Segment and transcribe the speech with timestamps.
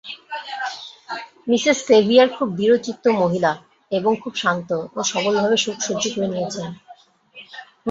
[1.47, 3.51] Mrs Sevier খুব দৃঢ়চিত্ত মহিলা
[3.91, 6.67] এবং খুব শান্ত ও সবলভাবে শোক সহ্য করে নিয়েছেন।